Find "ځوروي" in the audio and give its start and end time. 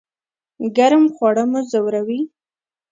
1.71-2.21